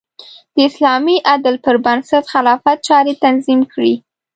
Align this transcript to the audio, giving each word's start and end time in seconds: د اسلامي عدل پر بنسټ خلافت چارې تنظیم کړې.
د 0.55 0.57
اسلامي 0.69 1.15
عدل 1.31 1.55
پر 1.65 1.75
بنسټ 1.85 2.23
خلافت 2.33 2.77
چارې 2.87 3.13
تنظیم 3.23 3.61
کړې. 3.73 3.93